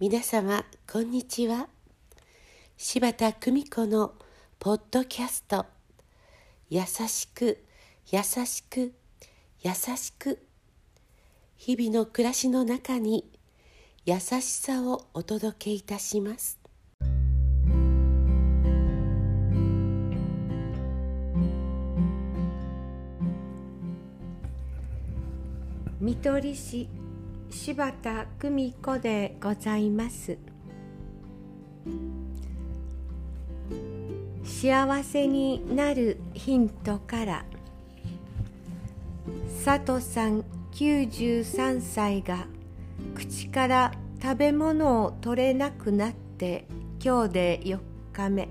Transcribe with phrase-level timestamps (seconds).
[0.00, 1.68] 皆様こんにちは。
[2.78, 4.14] 柴田久美子の
[4.58, 5.66] ポッドキャスト
[6.70, 7.62] 「優しく
[8.10, 8.94] 優しく
[9.60, 10.38] 優しく」
[11.58, 13.30] 日々の暮らしの中に
[14.06, 16.58] 優しさをお届けいたします。
[26.00, 26.88] 見取り師
[27.50, 30.38] 柴田久美子でございます。
[34.44, 37.44] 幸せになるヒントから
[39.64, 42.46] 佐藤さん93歳が
[43.16, 43.92] 口から
[44.22, 46.66] 食べ物を取れなくなって
[47.04, 47.80] 今日で4
[48.12, 48.48] 日目。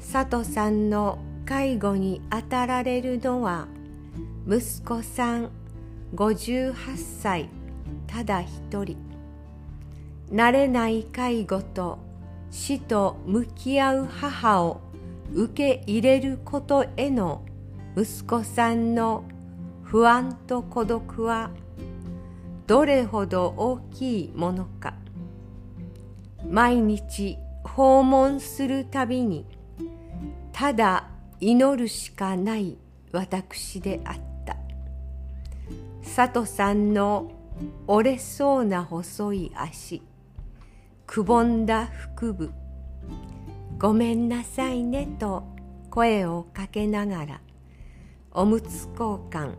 [0.00, 3.66] 佐藤さんの介護に当たられるのは
[4.46, 5.59] 息子さん
[6.14, 7.48] 58歳
[8.06, 8.96] ただ一人。
[10.30, 11.98] 慣れない介護と
[12.50, 14.80] 死と向き合う母を
[15.32, 17.42] 受け入れることへの
[17.96, 19.24] 息子さんの
[19.82, 21.50] 不安と孤独は
[22.66, 24.94] どれほど大きいものか。
[26.48, 29.46] 毎日訪問するたびに
[30.52, 31.08] ただ
[31.40, 32.76] 祈るしかない
[33.12, 34.56] 私であった。
[36.20, 37.32] 佐藤さんの
[37.86, 40.02] 折れそうな細い足。
[41.06, 42.50] くぼんだ腹部。
[43.78, 45.44] ごめんなさいねと
[45.88, 47.40] 声をかけながら
[48.32, 49.54] おむつ交換。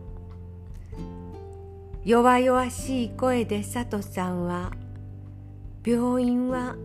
[2.04, 4.70] 弱々しい声で佐藤さんは
[5.84, 6.76] 病院は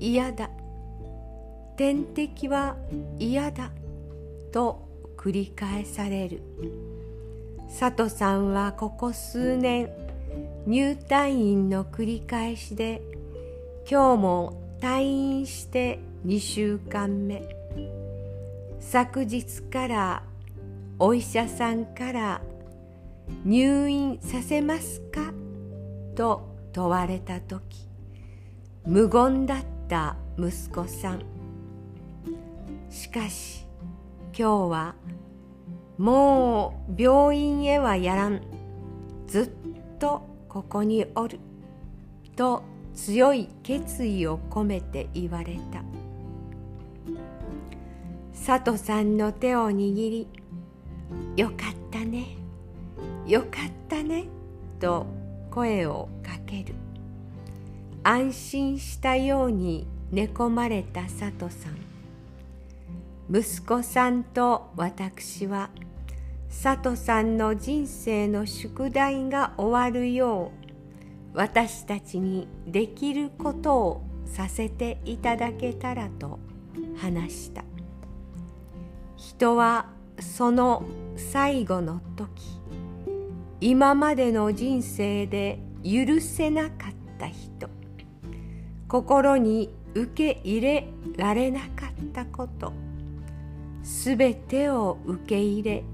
[0.00, 0.48] 嫌だ。
[1.76, 2.78] 点滴は
[3.18, 3.72] 嫌だ。
[4.52, 6.97] と繰り返される。
[7.68, 9.90] 佐藤さんはここ数年
[10.66, 13.02] 入退院の繰り返しで
[13.88, 17.42] 今日も退院して2週間目。
[18.80, 20.22] 昨日から
[20.98, 22.40] お医者さんから
[23.44, 25.32] 入院させますか？
[26.16, 27.86] と問われた時
[28.86, 29.58] 無言だっ
[29.88, 31.22] た息子さん。
[32.90, 33.66] しかし
[34.36, 34.94] 今日は
[35.98, 38.40] もう病院へはやらん。
[39.26, 41.40] ずっとここにおる。
[42.36, 42.62] と
[42.94, 45.82] 強い決意を込めて言われた。
[48.46, 50.28] 佐藤さんの手を握り
[51.36, 51.56] 「よかっ
[51.90, 52.26] たね。
[53.26, 54.26] よかったね」
[54.78, 55.04] と
[55.50, 56.76] 声をかける。
[58.04, 61.76] 安心したように寝込まれた佐藤さん。
[63.30, 65.70] 息子さんと私は
[66.50, 76.38] 「佐藤さんの人生の宿題が終わるよう私たちにできることをさせていただけたらと
[76.96, 77.64] 話した。
[79.16, 79.86] 人は
[80.20, 80.84] その
[81.16, 82.60] 最後の時
[83.60, 87.68] 今までの人生で許せなかった人
[88.88, 92.72] 心に受け入れられなかったこと
[93.82, 95.84] すべてを受け入れ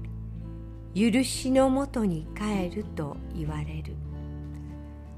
[0.95, 3.95] 許しのもとに帰ると言われる。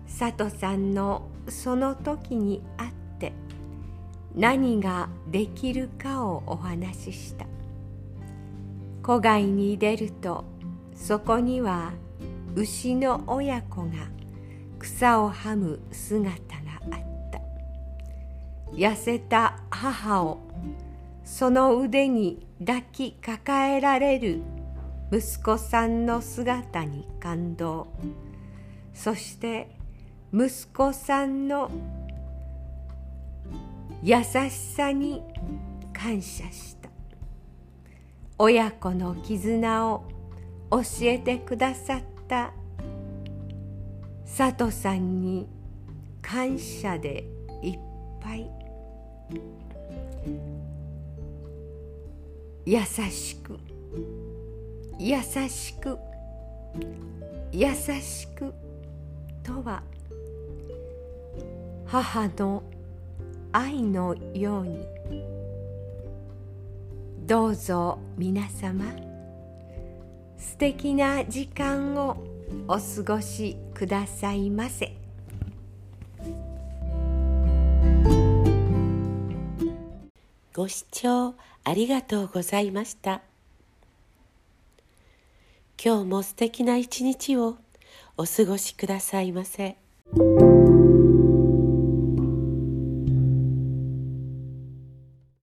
[0.08, 2.88] 佐藤さんのその時にあっ
[3.20, 3.32] て
[4.34, 7.46] 何ができるかをお話しした。
[9.06, 10.44] 戸外に出ると
[10.96, 11.94] そこには
[12.56, 13.92] 牛の親子が
[14.80, 17.00] 草をはむ姿があっ
[17.32, 17.40] た。
[18.74, 20.40] 痩せた母を
[21.24, 24.42] その腕に抱きかかえられる
[25.10, 27.88] 息子さんの姿に感動。
[28.94, 29.70] そして
[30.34, 31.72] 息子さんの
[34.04, 35.24] 優しさに
[35.94, 36.90] 感謝した。
[38.38, 40.04] 親子の絆を
[40.72, 42.52] 教えてくださった
[44.26, 45.48] 佐藤さんに
[46.22, 47.24] 感謝で
[47.64, 47.80] いっ
[48.22, 48.50] ぱい。
[52.66, 53.58] 優しく。
[55.00, 55.98] 優しく
[57.52, 58.54] 優しく
[59.44, 59.84] とは
[61.86, 62.64] 母の
[63.52, 64.86] 愛のように
[67.26, 68.86] どうぞ皆様
[70.38, 72.18] 素敵な時間を
[72.68, 74.96] お過ごしくださいませ
[80.54, 83.27] ご視聴ありがとうございました。
[85.80, 87.58] 今日も素敵な一日を
[88.18, 89.78] お過ごしくださいませ。